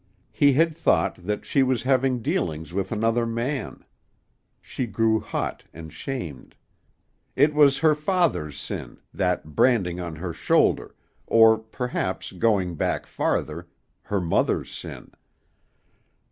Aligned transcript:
He 0.31 0.53
had 0.53 0.75
thought 0.75 1.13
that 1.27 1.45
she 1.45 1.61
was 1.61 1.83
having 1.83 2.23
dealings 2.23 2.73
with 2.73 2.91
another 2.91 3.23
man. 3.27 3.85
She 4.59 4.87
grew 4.87 5.19
hot 5.19 5.63
and 5.75 5.93
shamed. 5.93 6.55
It 7.35 7.53
was 7.53 7.77
her 7.77 7.93
father's 7.93 8.57
sin, 8.59 8.97
that 9.13 9.55
branding 9.55 9.99
on 9.99 10.15
her 10.15 10.33
shoulder, 10.33 10.95
or, 11.27 11.59
perhaps, 11.59 12.31
going 12.31 12.73
back 12.73 13.05
farther, 13.05 13.67
her 14.01 14.19
mother's 14.19 14.71
sin. 14.71 15.11